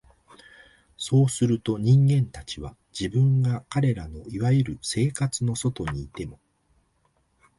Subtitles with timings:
[0.97, 6.39] そうすると、人間たちは、自分が彼等の所謂「生活」の外にいても、